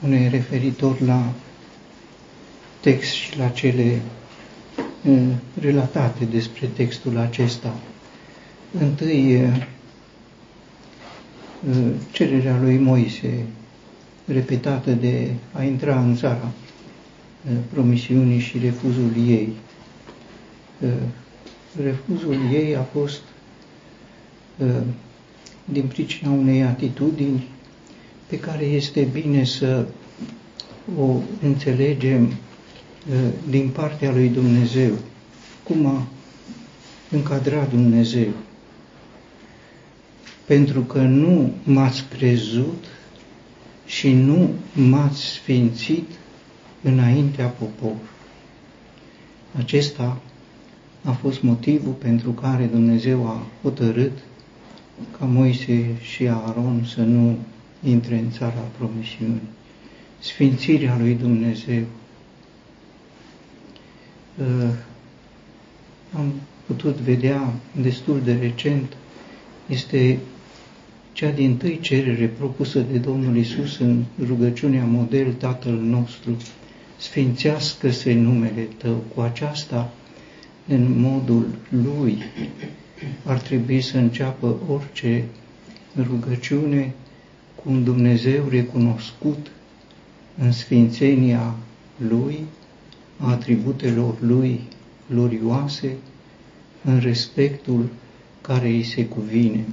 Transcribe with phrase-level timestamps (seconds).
[0.00, 1.32] spune referitor la
[2.80, 4.00] text și la cele
[5.04, 5.18] uh,
[5.60, 7.74] relatate despre textul acesta.
[8.78, 9.66] Întâi, uh,
[12.10, 13.44] cererea lui Moise,
[14.26, 16.50] repetată de a intra în țara
[17.72, 19.52] promisiunii și refuzul ei.
[21.82, 23.20] Refuzul ei a fost
[25.64, 27.48] din pricina unei atitudini
[28.30, 29.86] pe care este bine să
[30.98, 32.32] o înțelegem
[33.48, 34.90] din partea lui Dumnezeu,
[35.62, 36.06] cum a
[37.10, 38.28] încadrat Dumnezeu.
[40.44, 42.84] Pentru că nu m-ați crezut
[43.86, 46.08] și nu m-ați sfințit
[46.82, 48.08] înaintea poporului.
[49.58, 50.20] Acesta
[51.04, 54.18] a fost motivul pentru care Dumnezeu a hotărât
[55.18, 57.36] ca Moise și Aaron să nu
[57.84, 59.48] intre în țara promisiunii.
[60.18, 61.82] Sfințirea lui Dumnezeu.
[64.38, 64.70] Uh,
[66.16, 66.32] am
[66.66, 68.96] putut vedea destul de recent,
[69.66, 70.18] este
[71.12, 76.36] cea din tâi cerere propusă de Domnul Isus în rugăciunea model Tatăl nostru,
[76.98, 79.04] sfințească-se numele Tău.
[79.14, 79.92] Cu aceasta,
[80.68, 82.18] în modul Lui,
[83.24, 85.24] ar trebui să înceapă orice
[85.96, 86.94] rugăciune
[87.62, 89.50] cu un Dumnezeu recunoscut
[90.38, 91.54] în sfințenia
[92.08, 92.38] Lui,
[93.18, 94.60] a atributelor Lui
[95.10, 95.96] glorioase,
[96.84, 97.88] în respectul
[98.40, 99.64] care îi se cuvine.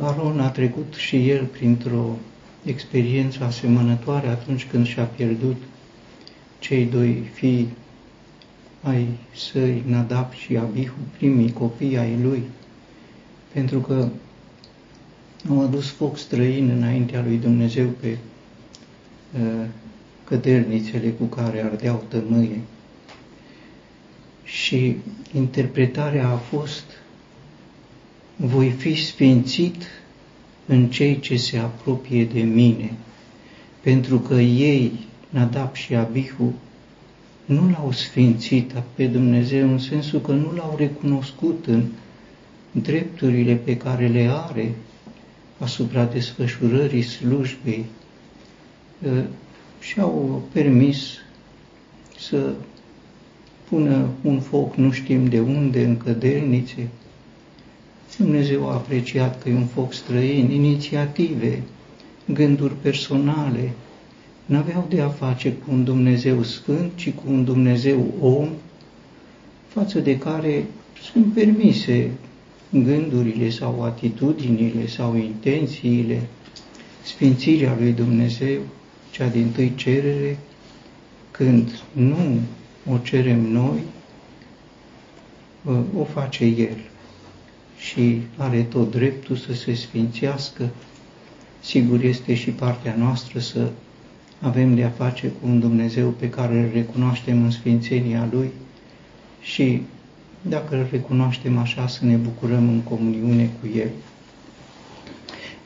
[0.00, 2.16] Aron a trecut și el printr-o
[2.64, 5.56] experiență asemănătoare atunci când și-a pierdut
[6.58, 7.68] cei doi fii
[8.82, 12.42] ai săi, Nadab și Abihu, primii copii ai lui,
[13.52, 14.08] pentru că
[15.48, 18.18] au adus foc străin înaintea lui Dumnezeu pe
[19.38, 19.66] uh,
[20.24, 22.60] cădelnițele cu care ardeau tămâie.
[24.44, 24.96] Și
[25.34, 26.84] interpretarea a fost
[28.36, 29.84] voi fi sfințit
[30.66, 32.92] în cei ce se apropie de mine,
[33.80, 34.92] pentru că ei,
[35.28, 36.54] Nadab și Abihu,
[37.44, 41.84] nu l-au sfințit pe Dumnezeu în sensul că nu l-au recunoscut în
[42.70, 44.74] drepturile pe care le are
[45.58, 47.84] asupra desfășurării slujbei
[49.06, 49.22] ă,
[49.80, 50.98] și au permis
[52.18, 52.52] să
[53.68, 56.88] pună un foc nu știm de unde în cădelnițe.
[58.18, 61.62] Dumnezeu a apreciat că e un foc străin, inițiative,
[62.32, 63.72] gânduri personale,
[64.46, 68.48] n-aveau de a face cu un Dumnezeu sfânt, ci cu un Dumnezeu om,
[69.68, 70.64] față de care
[71.12, 72.10] sunt permise
[72.84, 76.22] gândurile sau atitudinile sau intențiile,
[77.02, 78.60] sfințirea lui Dumnezeu,
[79.10, 80.38] cea din tâi cerere,
[81.30, 82.38] când nu
[82.92, 83.80] o cerem noi,
[85.98, 86.76] o face El
[87.78, 90.68] și are tot dreptul să se sfințească.
[91.60, 93.70] Sigur este și partea noastră să
[94.40, 98.50] avem de a face cu un Dumnezeu pe care îl recunoaștem în sfințenia Lui
[99.40, 99.82] și
[100.48, 103.90] dacă îl recunoaștem așa, să ne bucurăm în comuniune cu El.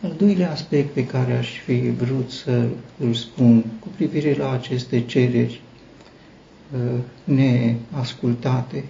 [0.02, 2.66] Al doilea aspect pe care aș fi vrut să
[2.98, 5.60] îl spun cu privire la aceste cereri
[6.72, 8.84] uh, neascultate,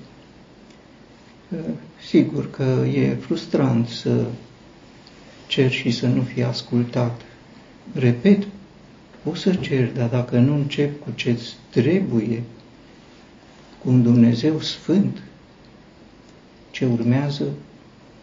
[1.49, 1.59] uh,
[2.09, 4.25] sigur că e frustrant să
[5.47, 7.21] cer și să nu fie ascultat.
[7.95, 8.47] Repet,
[9.23, 11.39] Poți să ceri, dar dacă nu încep cu ce
[11.71, 12.43] trebuie,
[13.83, 15.23] cu un Dumnezeu sfânt,
[16.81, 17.45] ce urmează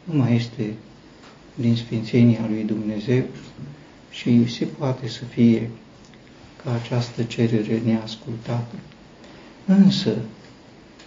[0.04, 0.74] nu mai este
[1.56, 3.24] din sfințenia lui Dumnezeu
[4.10, 5.70] și se poate să fie
[6.64, 8.76] ca această cerere neascultată.
[9.66, 10.16] Însă,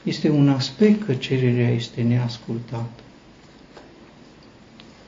[0.02, 3.02] este un aspect că cererea este neascultată.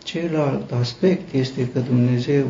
[0.04, 2.46] Celălalt aspect este că Dumnezeu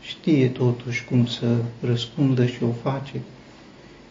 [0.00, 3.20] știe totuși cum să răspundă și o face,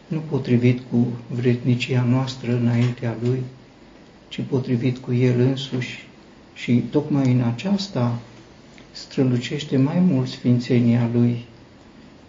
[0.07, 3.41] nu potrivit cu vrednicia noastră înaintea Lui,
[4.35, 6.07] ci potrivit cu El însuși
[6.53, 8.19] și tocmai în aceasta
[8.91, 11.45] strălucește mai mult sfințenia Lui.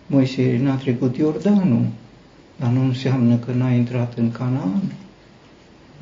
[0.06, 1.86] Moise n-a trecut Iordanul,
[2.56, 4.92] dar nu înseamnă că n-a intrat în Canaan.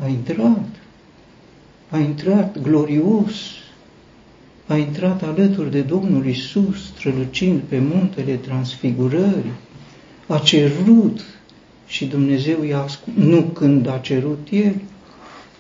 [0.03, 0.69] A intrat.
[1.91, 3.33] A intrat glorios
[4.67, 9.53] a intrat alături de Domnul Isus, strălucind pe muntele transfigurării,
[10.27, 11.21] a cerut
[11.87, 14.75] și Dumnezeu i-a ascult, nu când a cerut El,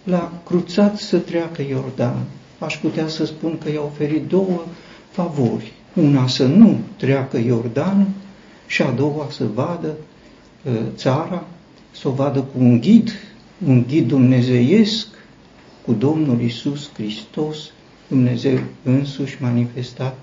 [0.04, 2.16] l-a cruțat să treacă Iordan.
[2.58, 4.64] Aș putea să spun că i-a oferit două
[5.10, 5.72] favori.
[5.94, 8.06] Una să nu treacă Iordan
[8.66, 9.94] și a doua să vadă
[10.62, 11.46] uh, țara,
[11.90, 13.10] să o vadă cu un ghid,
[13.66, 15.06] un ghid dumnezeiesc,
[15.84, 17.58] cu Domnul Isus Hristos,
[18.08, 20.18] Dumnezeu însuși manifestat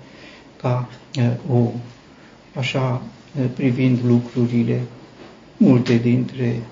[0.60, 0.88] ca
[1.18, 1.70] uh, o,
[2.58, 3.02] așa
[3.38, 4.80] uh, privind lucrurile,
[5.56, 6.62] multe dintre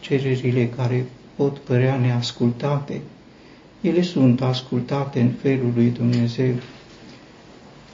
[0.00, 1.06] cererile care
[1.42, 3.00] pot părea neascultate,
[3.80, 6.54] ele sunt ascultate în felul lui Dumnezeu.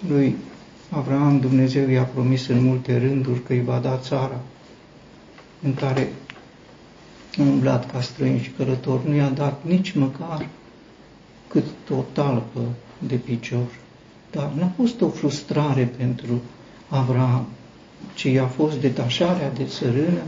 [0.08, 0.36] Lui
[0.90, 4.40] Avram Dumnezeu i-a promis în multe rânduri că îi va da țara
[5.62, 6.12] în care
[7.38, 10.48] a umblat ca străini și călător, nu i-a dat nici măcar
[11.46, 12.60] cât o talpă
[12.98, 13.66] de picior.
[14.30, 16.42] Dar n-a fost o frustrare pentru
[16.88, 17.46] Avram,
[18.14, 20.22] ci i-a fost detașarea de țărână,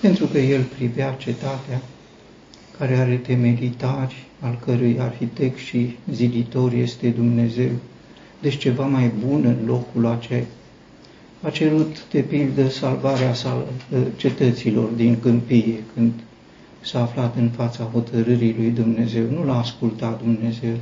[0.00, 1.80] pentru că el privea cetatea
[2.78, 7.70] care are temelitari, al cărui arhitect și ziditor este Dumnezeu.
[8.40, 10.44] Deci ceva mai bun în locul acela.
[11.42, 16.12] A cerut, de pildă, salvarea sal, ă, cetăților din câmpie, când
[16.80, 19.24] s-a aflat în fața hotărârii lui Dumnezeu.
[19.30, 20.76] Nu l-a ascultat Dumnezeu,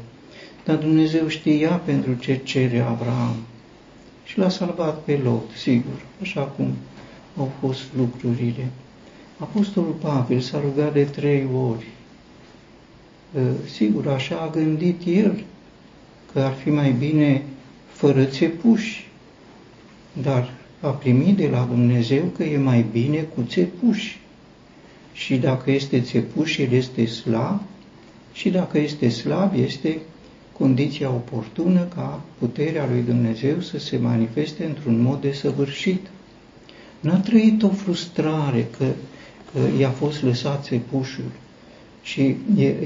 [0.65, 3.37] dar Dumnezeu știa pentru ce cere Abraham
[4.25, 6.67] și l-a salvat pe Lot, sigur, așa cum
[7.37, 8.69] au fost lucrurile.
[9.43, 11.87] Apostolul Pavel s-a rugat de trei ori.
[13.73, 15.45] Sigur, așa a gândit el,
[16.33, 17.43] că ar fi mai bine
[17.87, 19.09] fără țepuși,
[20.23, 24.21] dar a primit de la Dumnezeu că e mai bine cu țepuși.
[25.13, 27.61] Și dacă este țepuș, el este slab,
[28.33, 29.99] și dacă este slab, este
[30.53, 36.07] condiția oportună ca puterea lui Dumnezeu să se manifeste într-un mod desăvârșit.
[37.01, 38.85] N-a trăit o frustrare că
[39.79, 41.31] i-a fost lăsat țepușul.
[42.03, 42.37] Și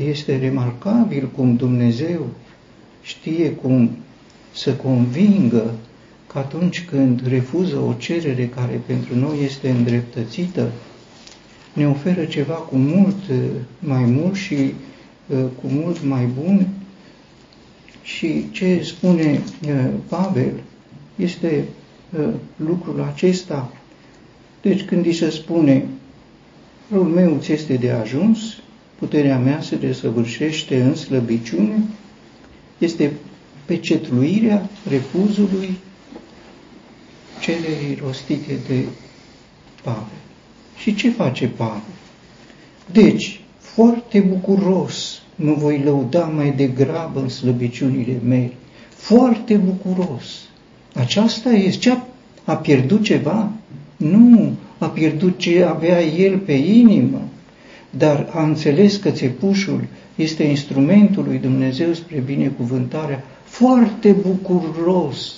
[0.08, 2.26] este remarcabil cum Dumnezeu
[3.02, 3.90] știe cum
[4.52, 5.74] să convingă
[6.26, 10.72] că atunci când refuză o cerere care pentru noi este îndreptățită,
[11.72, 13.16] ne oferă ceva cu mult
[13.78, 16.66] mai mult și uh, cu mult mai bun.
[18.02, 20.52] Și ce spune uh, Pavel
[21.16, 21.64] este
[22.18, 23.72] uh, lucrul acesta.
[24.62, 25.84] Deci când îi se spune
[26.90, 28.38] Rolul meu ți este de ajuns,
[28.98, 31.82] puterea mea se desăvârșește în slăbiciune,
[32.78, 33.12] este
[33.64, 35.78] pecetluirea refuzului
[37.40, 38.84] cererii rostite de
[39.82, 40.18] Pavel.
[40.76, 41.94] Și ce face Pavel?
[42.92, 48.52] Deci, foarte bucuros mă voi lăuda mai degrabă în slăbiciunile mele.
[48.88, 50.24] Foarte bucuros.
[50.94, 51.78] Aceasta este.
[51.78, 52.06] Ce a,
[52.44, 53.50] a pierdut ceva?
[53.96, 57.22] Nu, a pierdut ce avea el pe inimă,
[57.90, 59.84] dar a înțeles că țepușul
[60.14, 65.32] este instrumentul lui Dumnezeu spre binecuvântarea, foarte bucuros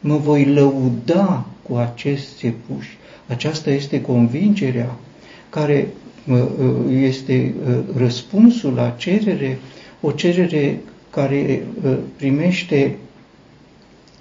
[0.00, 2.86] mă voi lăuda cu acest țepuș.
[3.26, 4.96] Aceasta este convingerea
[5.50, 5.88] care
[6.90, 7.54] este
[7.96, 9.58] răspunsul la cerere,
[10.00, 10.80] o cerere
[11.10, 11.66] care
[12.16, 12.96] primește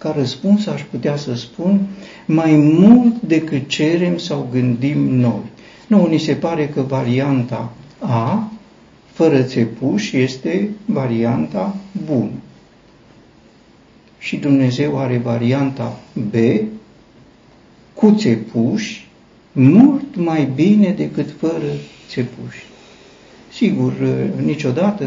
[0.03, 1.79] ca răspuns aș putea să spun
[2.25, 5.41] mai mult decât cerem sau gândim noi.
[5.88, 8.51] Nu, ni se pare că varianta A,
[9.11, 12.31] fără țepuș, este varianta bună.
[14.17, 16.33] Și Dumnezeu are varianta B,
[17.94, 19.07] cu țepuși,
[19.51, 21.71] mult mai bine decât fără
[22.09, 22.66] țepuși.
[23.51, 23.94] Sigur,
[24.44, 25.06] niciodată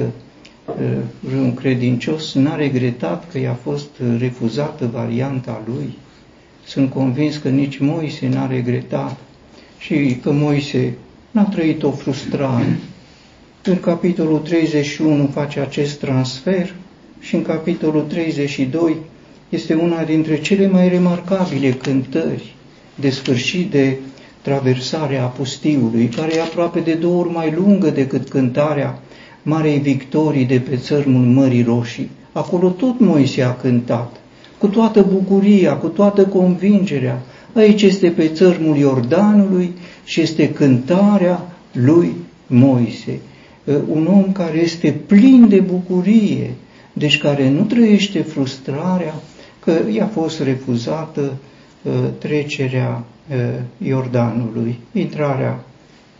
[1.20, 5.98] vreun credincios n-a regretat că i-a fost refuzată varianta lui.
[6.64, 9.16] Sunt convins că nici Moise n-a regretat
[9.78, 10.94] și că Moise
[11.30, 12.78] n-a trăit o frustrare.
[13.62, 16.74] În capitolul 31 face acest transfer
[17.20, 18.96] și în capitolul 32
[19.48, 22.54] este una dintre cele mai remarcabile cântări
[22.94, 23.96] de sfârșit de
[24.42, 28.98] traversarea pustiului, care e aproape de două ori mai lungă decât cântarea
[29.48, 32.10] Marei Victorii de pe țărmul Mării Roșii.
[32.32, 34.16] Acolo tot Moise a cântat,
[34.58, 37.22] cu toată bucuria, cu toată convingerea.
[37.54, 39.72] Aici este pe țărmul Iordanului
[40.04, 42.12] și este cântarea lui
[42.46, 43.20] Moise.
[43.88, 46.54] Un om care este plin de bucurie,
[46.92, 49.14] deci care nu trăiește frustrarea
[49.60, 51.32] că i-a fost refuzată
[52.18, 53.04] trecerea
[53.78, 55.64] Iordanului, intrarea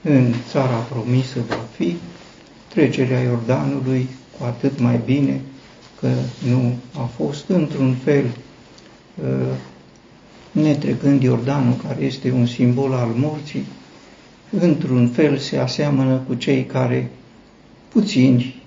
[0.03, 1.97] în țara promisă va fi,
[2.77, 5.41] trecerea Iordanului, cu atât mai bine
[6.01, 6.09] că
[6.51, 9.57] nu a fost într-un fel, uh,
[10.51, 13.65] netrecând Iordanul, care este un simbol al morții,
[14.51, 17.11] într-un fel se aseamănă cu cei care,
[17.89, 18.63] puțini,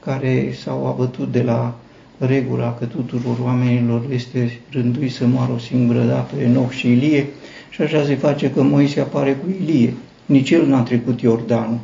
[0.00, 1.74] care s-au abătut de la
[2.18, 7.26] regula că tuturor oamenilor este rânduit să moară o singură dată Enoch și Ilie
[7.70, 9.94] și așa se face că Moise apare cu Ilie.
[10.26, 11.78] Nici el n-a trecut Iordanul,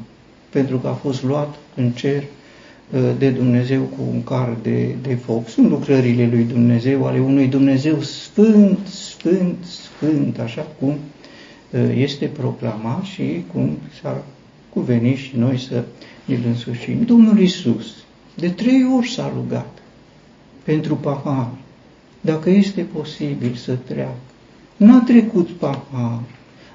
[0.50, 5.14] pentru că a fost luat în cer uh, de Dumnezeu cu un car de, de
[5.14, 5.49] foc.
[5.49, 10.88] Sunt lucrările lui Dumnezeu, ale unui Dumnezeu sfânt, sfânt, sfânt, așa cum
[11.71, 14.23] uh, este proclamat și cum s-ar
[14.73, 15.85] cuveni și noi să
[16.26, 17.02] îl însușim.
[17.04, 17.95] Domnul Isus
[18.35, 19.78] de trei ori s-a rugat
[20.62, 21.50] pentru pahar,
[22.21, 24.16] dacă este posibil să treacă.
[24.76, 26.21] N-a trecut pahar,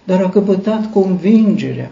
[0.03, 1.91] dar a căpătat convingerea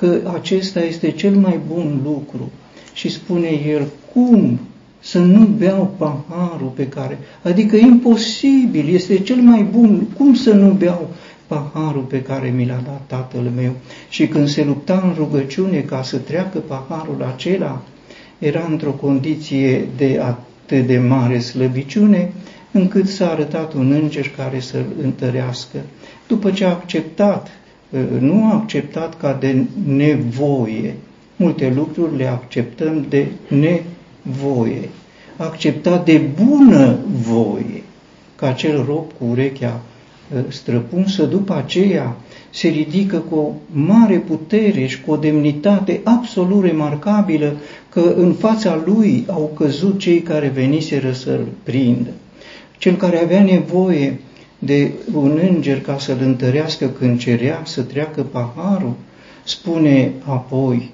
[0.00, 2.50] că acesta este cel mai bun lucru
[2.92, 4.60] și spune el, cum
[5.00, 10.70] să nu beau paharul pe care, adică imposibil, este cel mai bun, cum să nu
[10.70, 11.10] beau
[11.46, 13.72] paharul pe care mi l-a dat tatăl meu.
[14.08, 17.82] Și când se lupta în rugăciune ca să treacă paharul acela,
[18.38, 22.32] era într-o condiție de atât de mare slăbiciune,
[22.70, 25.78] încât s-a arătat un înger care să-l întărească.
[26.26, 27.50] După ce a acceptat, ă,
[28.20, 30.94] nu a acceptat ca de nevoie,
[31.36, 34.88] multe lucruri le acceptăm de nevoie,
[35.36, 37.82] a acceptat de bună voie,
[38.36, 39.80] ca acel rob cu urechea
[40.36, 42.16] ă, străpunsă, după aceea
[42.50, 47.56] se ridică cu o mare putere și cu o demnitate absolut remarcabilă
[47.88, 52.10] că în fața lui au căzut cei care veniseră să-l prindă.
[52.78, 54.20] Cel care avea nevoie
[54.62, 58.92] de un înger ca să-l întărească când cerea să treacă paharul,
[59.44, 60.90] spune apoi,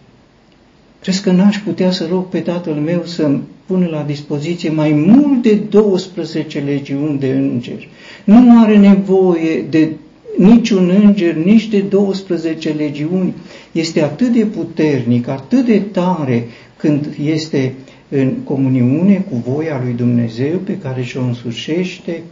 [1.00, 5.42] crezi că n-aș putea să rog pe tatăl meu să-mi pună la dispoziție mai mult
[5.42, 7.88] de 12 legiuni de îngeri.
[8.24, 9.88] Nu are nevoie de
[10.36, 13.34] niciun înger, nici de 12 legiuni.
[13.72, 16.44] Este atât de puternic, atât de tare
[16.76, 17.72] când este
[18.08, 22.22] în comuniune cu voia lui Dumnezeu pe care și-o însușește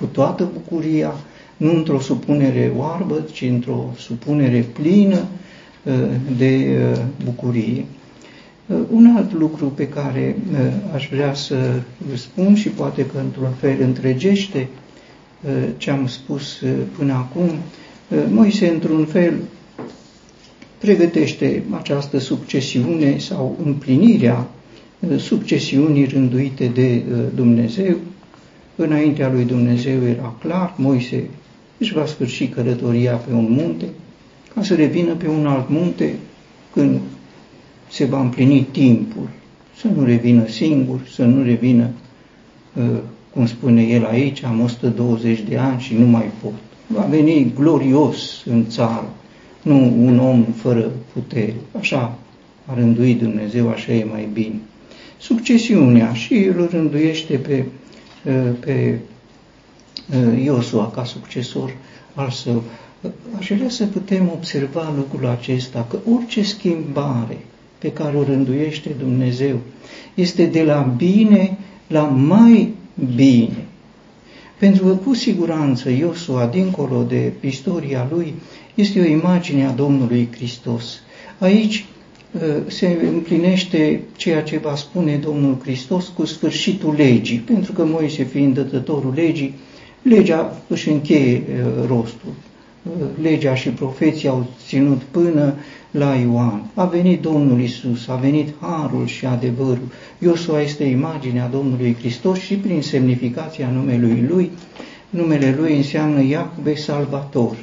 [0.00, 1.14] cu toată bucuria,
[1.56, 5.24] nu într-o supunere oarbă, ci într-o supunere plină
[5.82, 5.94] uh,
[6.36, 7.84] de uh, bucurie.
[8.66, 10.36] Uh, un alt lucru pe care
[10.94, 11.56] aș vrea să
[12.14, 14.68] spun și poate că într-un fel întregește
[15.76, 16.62] ce am spus
[16.98, 17.50] până acum,
[18.30, 19.34] Moise într-un fel
[20.80, 24.48] pregătește această succesiune sau împlinirea
[25.00, 27.96] uh, succesiunii rânduite de uh, Dumnezeu.
[28.82, 31.28] Înaintea lui Dumnezeu era clar, Moise
[31.78, 33.84] își va sfârși călătoria pe un munte,
[34.54, 36.14] ca să revină pe un alt munte
[36.72, 37.00] când
[37.90, 39.28] se va împlini timpul,
[39.76, 41.90] să nu revină singur, să nu revină,
[42.74, 42.84] uh,
[43.34, 46.54] cum spune el aici, am 120 de ani și nu mai pot.
[46.86, 49.10] Va veni glorios în țară,
[49.62, 51.54] nu un om fără putere.
[51.78, 52.18] Așa
[52.66, 54.60] a rânduit Dumnezeu, așa e mai bine.
[55.18, 57.79] Succesiunea și îl rânduiește pe, ă,
[58.60, 58.98] pe
[60.14, 61.76] ă, Iosua ca succesor
[62.14, 62.62] al său.
[63.38, 67.38] Aș vrea să putem observa lucrul acesta, că orice schimbare
[67.78, 69.58] pe care o rânduiește Dumnezeu
[70.14, 72.74] este de la bine la mai
[73.16, 73.64] bine.
[74.58, 78.34] Pentru că cu siguranță Iosua, dincolo de istoria lui,
[78.74, 81.00] este o imagine a Domnului Hristos.
[81.38, 81.99] Aici uh,
[82.66, 88.54] se împlinește ceea ce va spune Domnul Hristos cu sfârșitul legii, pentru că Moise fiind
[88.54, 89.54] dătătorul legii,
[90.02, 92.32] legea își încheie uh, rostul.
[92.82, 95.54] Uh, legea și profeții au ținut până
[95.90, 96.70] la Ioan.
[96.74, 99.88] A venit Domnul Isus, a venit Harul și adevărul.
[100.18, 104.50] Iosua este imaginea Domnului Hristos și prin semnificația numelui Lui,
[105.10, 107.56] numele Lui înseamnă Iacve Salvator.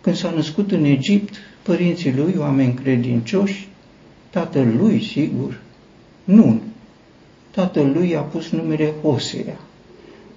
[0.00, 3.68] Când s-a născut în Egipt, părinții lui, oameni credincioși,
[4.30, 5.60] tatăl lui, sigur,
[6.24, 6.60] nu.
[7.50, 9.58] Tatăl lui i-a pus numele Hosea.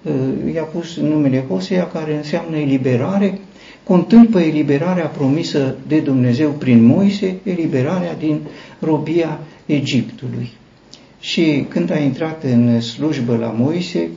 [0.01, 3.39] Uh, i-a pus numele Hosea, care înseamnă eliberare,
[3.83, 8.39] contând pe eliberarea promisă de Dumnezeu prin Moise, eliberarea din
[8.79, 10.51] robia Egiptului.
[11.19, 14.09] Și când a intrat în slujbă la Moise,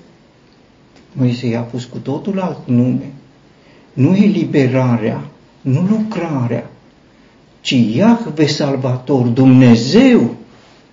[1.13, 3.13] Moise i-a pus cu totul alt nume.
[3.93, 5.25] Nu eliberarea,
[5.61, 6.71] nu lucrarea,
[7.67, 10.35] ci Iahve Salvator, Dumnezeu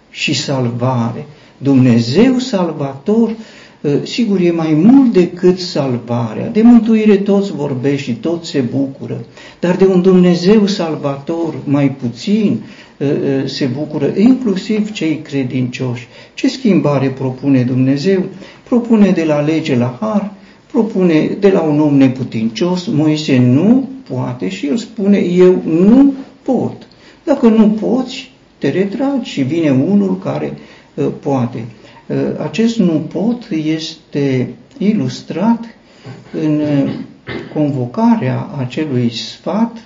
[0.09, 1.25] și salvare.
[1.57, 3.35] Dumnezeu Salvator,
[3.83, 6.47] ă, sigur, e mai mult decât salvarea.
[6.47, 9.25] De mântuire toți vorbesc și toți se bucură,
[9.59, 12.59] dar de un Dumnezeu Salvator mai puțin
[13.01, 16.07] ă, ă, se bucură, inclusiv cei credincioși.
[16.33, 18.23] Ce schimbare propune Dumnezeu?
[18.63, 20.33] Propune de la lege la har,
[20.71, 26.13] propune de la un om neputincios, Moise nu poate și el spune, eu nu
[26.43, 26.87] pot.
[27.23, 30.57] Dacă nu poți, te retragi și vine unul care
[30.93, 31.65] uh, poate.
[32.39, 35.65] Acest nu pot este ilustrat
[36.31, 36.61] în
[37.53, 39.77] convocarea acelui sfat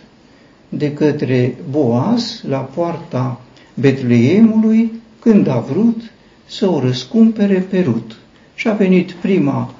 [0.70, 3.42] de către Boaz la poarta
[3.74, 6.02] Betleemului când a vrut
[6.46, 8.16] să o răscumpere pe Rut.
[8.56, 9.74] Și a venit prima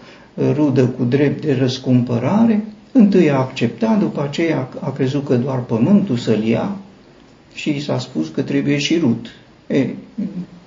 [0.54, 6.18] rudă cu drept de răscumpărare, întâi a acceptat, după aceea a crezut că doar pământul
[6.18, 6.76] să-l ia
[7.54, 9.26] și i s-a spus că trebuie și Rut.
[9.68, 9.88] E,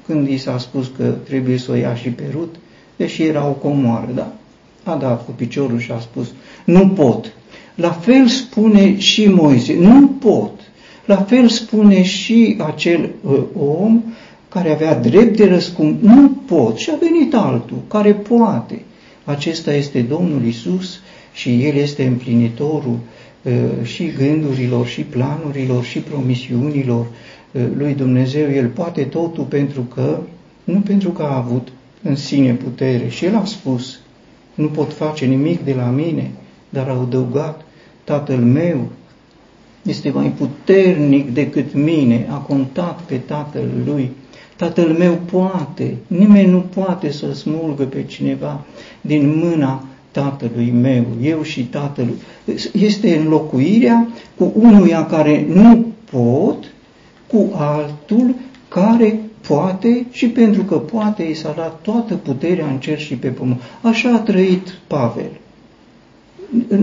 [0.06, 2.54] când i s-a spus că trebuie să o ia și pe Rut,
[2.96, 4.32] deși era o comoară, da,
[4.84, 6.32] a dat cu piciorul și a spus,
[6.64, 7.32] nu pot.
[7.74, 10.60] La fel spune și Moise, nu pot.
[11.04, 14.02] La fel spune și acel uh, om
[14.48, 16.76] care avea drept de răscump, nu pot.
[16.76, 18.82] Și a venit altul care poate.
[19.24, 21.00] Acesta este Domnul Isus
[21.32, 22.98] și El este împlinitorul
[23.42, 27.06] uh, și gândurilor, și planurilor, și promisiunilor
[27.52, 28.50] uh, lui Dumnezeu.
[28.50, 30.18] El poate totul pentru că,
[30.64, 31.68] nu pentru că a avut
[32.02, 33.08] în sine putere.
[33.08, 34.00] Și El a spus,
[34.54, 36.30] nu pot face nimic de la mine,
[36.68, 37.64] dar a adăugat,
[38.04, 38.88] Tatăl meu
[39.82, 44.10] este mai puternic decât mine, a contat pe Tatăl lui.
[44.56, 48.64] Tatăl meu poate, nimeni nu poate să smulgă pe cineva
[49.00, 52.14] din mâna Tatălui meu, eu și Tatălui.
[52.72, 56.64] Este înlocuirea cu unuia care nu pot,
[57.26, 58.34] cu altul
[58.68, 63.28] care poate și pentru că poate i s-a dat toată puterea în cer și pe
[63.28, 63.60] pământ.
[63.80, 65.30] Așa a trăit Pavel.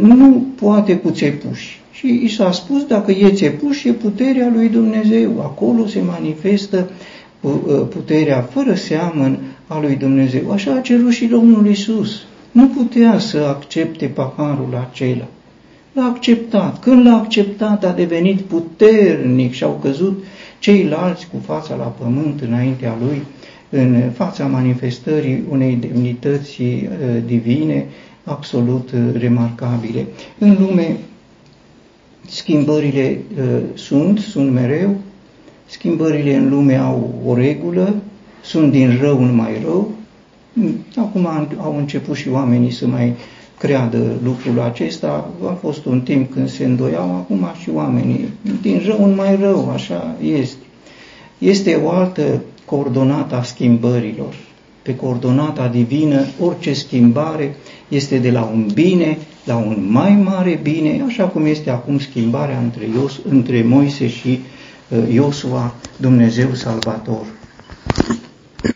[0.02, 1.80] Nu poate cu țepuși.
[1.92, 5.42] Și i s-a spus, dacă e țepuș, e puterea lui Dumnezeu.
[5.42, 6.90] Acolo se manifestă
[7.42, 7.52] uh,
[7.90, 10.52] puterea fără seamăn a lui Dumnezeu.
[10.52, 12.22] Așa a cerut și Domnul Isus.
[12.52, 15.28] Nu putea să accepte paharul acela.
[15.94, 16.80] L-a acceptat.
[16.80, 20.24] Când l-a acceptat, a devenit puternic și au căzut
[20.60, 23.22] ceilalți cu fața la pământ înaintea lui,
[23.70, 26.88] în fața manifestării unei demnități uh,
[27.26, 27.86] divine
[28.24, 30.06] absolut uh, remarcabile.
[30.38, 30.98] În lume
[32.28, 34.96] schimbările uh, sunt, sunt mereu,
[35.66, 37.96] schimbările în lume au o regulă,
[38.44, 39.92] sunt din rău în mai rău.
[40.96, 41.28] Acum
[41.62, 43.14] au început și oamenii să mai
[43.58, 45.30] creadă lucrul acesta.
[45.46, 48.30] A fost un timp când se îndoiau, acum și oamenii.
[48.62, 50.58] Din rău în mai rău, așa este.
[51.38, 54.36] Este o altă coordonată a schimbărilor.
[54.82, 57.56] Pe coordonata divină, orice schimbare
[57.88, 59.18] este de la un bine
[59.48, 64.40] la un mai mare bine, așa cum este acum schimbarea între, Ios, între Moise și
[64.90, 67.26] uh, Iosua, Dumnezeu Salvator.